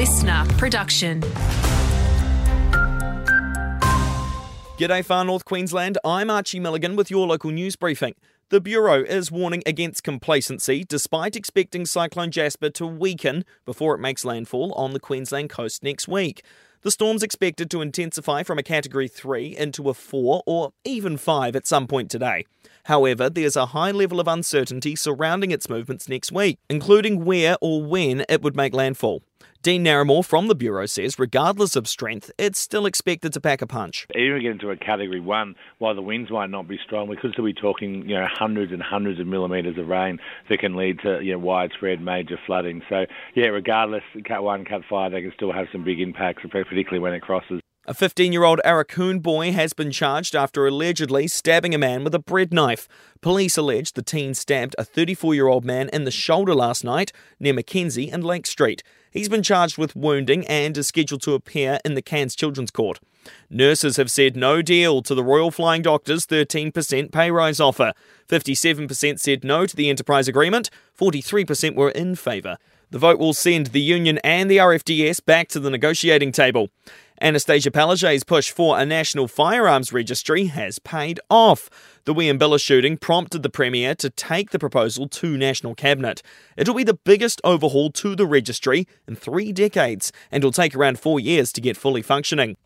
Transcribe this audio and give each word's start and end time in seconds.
listener 0.00 0.46
production. 0.56 1.20
G'day, 4.78 5.04
Far 5.04 5.26
North 5.26 5.44
Queensland. 5.44 5.98
I'm 6.02 6.30
Archie 6.30 6.58
Milligan 6.58 6.96
with 6.96 7.10
your 7.10 7.26
local 7.26 7.50
news 7.50 7.76
briefing. 7.76 8.14
The 8.48 8.62
Bureau 8.62 9.02
is 9.02 9.30
warning 9.30 9.62
against 9.66 10.02
complacency 10.02 10.84
despite 10.84 11.36
expecting 11.36 11.84
Cyclone 11.84 12.30
Jasper 12.30 12.70
to 12.70 12.86
weaken 12.86 13.44
before 13.66 13.94
it 13.94 13.98
makes 13.98 14.24
landfall 14.24 14.72
on 14.72 14.94
the 14.94 15.00
Queensland 15.00 15.50
coast 15.50 15.82
next 15.82 16.08
week. 16.08 16.42
The 16.80 16.90
storm's 16.90 17.22
expected 17.22 17.70
to 17.70 17.82
intensify 17.82 18.42
from 18.42 18.58
a 18.58 18.62
Category 18.62 19.06
3 19.06 19.54
into 19.54 19.90
a 19.90 19.92
4 19.92 20.42
or 20.46 20.72
even 20.82 21.18
5 21.18 21.54
at 21.54 21.66
some 21.66 21.86
point 21.86 22.10
today. 22.10 22.46
However, 22.84 23.28
there's 23.28 23.54
a 23.54 23.66
high 23.66 23.90
level 23.90 24.18
of 24.18 24.28
uncertainty 24.28 24.96
surrounding 24.96 25.50
its 25.50 25.68
movements 25.68 26.08
next 26.08 26.32
week, 26.32 26.58
including 26.70 27.26
where 27.26 27.58
or 27.60 27.82
when 27.82 28.24
it 28.30 28.40
would 28.40 28.56
make 28.56 28.72
landfall. 28.72 29.20
Dean 29.62 29.84
Narramore 29.84 30.24
from 30.24 30.46
the 30.46 30.54
Bureau 30.54 30.86
says, 30.86 31.18
regardless 31.18 31.76
of 31.76 31.86
strength, 31.86 32.30
it's 32.38 32.58
still 32.58 32.86
expected 32.86 33.34
to 33.34 33.40
pack 33.42 33.60
a 33.60 33.66
punch. 33.66 34.06
Even 34.14 34.40
get 34.40 34.52
into 34.52 34.70
a 34.70 34.76
Category 34.76 35.20
1, 35.20 35.54
while 35.78 35.94
the 35.94 36.00
winds 36.00 36.30
might 36.30 36.48
not 36.48 36.66
be 36.66 36.78
strong, 36.82 37.08
we 37.08 37.16
could 37.16 37.32
still 37.32 37.44
be 37.44 37.52
talking 37.52 38.08
you 38.08 38.16
know, 38.16 38.26
hundreds 38.26 38.72
and 38.72 38.82
hundreds 38.82 39.20
of 39.20 39.26
millimetres 39.26 39.76
of 39.76 39.86
rain 39.86 40.18
that 40.48 40.60
can 40.60 40.76
lead 40.76 40.98
to 41.00 41.20
you 41.22 41.32
know, 41.32 41.38
widespread 41.38 42.00
major 42.00 42.38
flooding. 42.46 42.80
So, 42.88 43.04
yeah, 43.34 43.48
regardless, 43.48 44.02
Cat 44.24 44.42
1, 44.42 44.64
Cat 44.64 44.80
5, 44.88 45.12
they 45.12 45.20
can 45.20 45.32
still 45.34 45.52
have 45.52 45.66
some 45.72 45.84
big 45.84 46.00
impacts, 46.00 46.42
particularly 46.50 47.00
when 47.00 47.12
it 47.12 47.20
crosses. 47.20 47.60
A 47.90 47.94
15 47.94 48.32
year 48.32 48.44
old 48.44 48.60
Arakoon 48.64 49.20
boy 49.20 49.50
has 49.50 49.72
been 49.72 49.90
charged 49.90 50.36
after 50.36 50.64
allegedly 50.64 51.26
stabbing 51.26 51.74
a 51.74 51.78
man 51.78 52.04
with 52.04 52.14
a 52.14 52.20
bread 52.20 52.54
knife. 52.54 52.86
Police 53.20 53.56
allege 53.56 53.94
the 53.94 54.00
teen 54.00 54.32
stabbed 54.34 54.76
a 54.78 54.84
34 54.84 55.34
year 55.34 55.48
old 55.48 55.64
man 55.64 55.88
in 55.92 56.04
the 56.04 56.12
shoulder 56.12 56.54
last 56.54 56.84
night 56.84 57.12
near 57.40 57.52
Mackenzie 57.52 58.08
and 58.08 58.22
Lake 58.22 58.46
Street. 58.46 58.84
He's 59.10 59.28
been 59.28 59.42
charged 59.42 59.76
with 59.76 59.96
wounding 59.96 60.46
and 60.46 60.78
is 60.78 60.86
scheduled 60.86 61.22
to 61.22 61.34
appear 61.34 61.80
in 61.84 61.94
the 61.94 62.00
Cairns 62.00 62.36
Children's 62.36 62.70
Court. 62.70 63.00
Nurses 63.50 63.96
have 63.96 64.08
said 64.08 64.36
no 64.36 64.62
deal 64.62 65.02
to 65.02 65.12
the 65.12 65.24
Royal 65.24 65.50
Flying 65.50 65.82
Doctors 65.82 66.26
13% 66.26 67.10
pay 67.10 67.32
rise 67.32 67.58
offer. 67.58 67.92
57% 68.28 69.18
said 69.18 69.42
no 69.42 69.66
to 69.66 69.74
the 69.74 69.90
enterprise 69.90 70.28
agreement, 70.28 70.70
43% 70.96 71.74
were 71.74 71.90
in 71.90 72.14
favour. 72.14 72.56
The 72.90 72.98
vote 72.98 73.18
will 73.18 73.34
send 73.34 73.68
the 73.68 73.80
union 73.80 74.18
and 74.24 74.50
the 74.50 74.56
RFDS 74.56 75.24
back 75.24 75.48
to 75.48 75.60
the 75.60 75.70
negotiating 75.70 76.32
table. 76.32 76.70
Anastasia 77.22 77.70
Palaszczuk's 77.70 78.24
push 78.24 78.50
for 78.50 78.78
a 78.78 78.86
national 78.86 79.28
firearms 79.28 79.92
registry 79.92 80.46
has 80.46 80.78
paid 80.78 81.20
off. 81.28 81.68
The 82.04 82.14
Wieambilla 82.14 82.58
shooting 82.58 82.96
prompted 82.96 83.42
the 83.42 83.50
Premier 83.50 83.94
to 83.96 84.08
take 84.08 84.52
the 84.52 84.58
proposal 84.58 85.06
to 85.06 85.36
National 85.36 85.74
Cabinet. 85.74 86.22
It'll 86.56 86.74
be 86.74 86.82
the 86.82 86.98
biggest 87.04 87.38
overhaul 87.44 87.90
to 87.92 88.16
the 88.16 88.24
registry 88.24 88.88
in 89.06 89.16
three 89.16 89.52
decades 89.52 90.12
and 90.32 90.42
will 90.42 90.50
take 90.50 90.74
around 90.74 90.98
four 90.98 91.20
years 91.20 91.52
to 91.52 91.60
get 91.60 91.76
fully 91.76 92.00
functioning. 92.00 92.56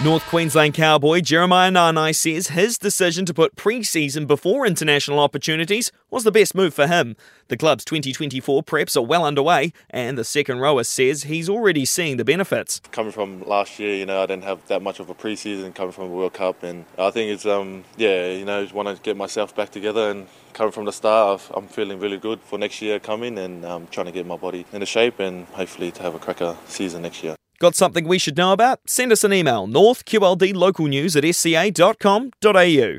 North 0.00 0.26
Queensland 0.26 0.74
cowboy 0.74 1.20
Jeremiah 1.20 1.70
Nanai 1.70 2.12
says 2.12 2.48
his 2.48 2.76
decision 2.76 3.24
to 3.24 3.32
put 3.32 3.54
pre-season 3.54 4.26
before 4.26 4.66
international 4.66 5.20
opportunities 5.20 5.92
was 6.10 6.24
the 6.24 6.32
best 6.32 6.56
move 6.56 6.74
for 6.74 6.88
him. 6.88 7.14
The 7.48 7.56
club's 7.56 7.84
2024 7.84 8.64
preps 8.64 8.96
are 8.96 9.02
well 9.02 9.24
underway, 9.24 9.72
and 9.90 10.18
the 10.18 10.24
second 10.24 10.58
rower 10.58 10.82
says 10.82 11.24
he's 11.24 11.48
already 11.48 11.84
seeing 11.84 12.16
the 12.16 12.24
benefits. 12.24 12.80
Coming 12.90 13.12
from 13.12 13.42
last 13.44 13.78
year, 13.78 13.94
you 13.94 14.04
know, 14.04 14.20
I 14.20 14.26
didn't 14.26 14.42
have 14.42 14.66
that 14.66 14.82
much 14.82 14.98
of 14.98 15.08
a 15.08 15.14
pre-season 15.14 15.72
coming 15.72 15.92
from 15.92 16.04
a 16.04 16.08
World 16.08 16.32
Cup, 16.32 16.64
and 16.64 16.84
I 16.98 17.10
think 17.12 17.30
it's, 17.30 17.46
um, 17.46 17.84
yeah, 17.96 18.32
you 18.32 18.44
know, 18.44 18.60
just 18.60 18.74
want 18.74 18.88
to 18.88 19.00
get 19.00 19.16
myself 19.16 19.54
back 19.54 19.70
together 19.70 20.10
and 20.10 20.26
coming 20.52 20.72
from 20.72 20.86
the 20.86 20.92
start, 20.92 21.42
I'm 21.54 21.68
feeling 21.68 22.00
really 22.00 22.18
good 22.18 22.40
for 22.40 22.58
next 22.58 22.82
year 22.82 22.98
coming 22.98 23.38
and 23.38 23.64
um, 23.64 23.86
trying 23.92 24.06
to 24.06 24.12
get 24.12 24.26
my 24.26 24.36
body 24.36 24.66
into 24.72 24.86
shape 24.86 25.20
and 25.20 25.46
hopefully 25.48 25.92
to 25.92 26.02
have 26.02 26.14
a 26.16 26.18
cracker 26.18 26.56
season 26.66 27.02
next 27.02 27.22
year. 27.22 27.36
Got 27.62 27.76
something 27.76 28.08
we 28.08 28.18
should 28.18 28.36
know 28.36 28.50
about? 28.50 28.80
Send 28.86 29.12
us 29.12 29.22
an 29.22 29.32
email, 29.32 29.68
northqldlocalnews 29.68 31.14
at 31.14 31.22
sca.com.au. 31.32 32.98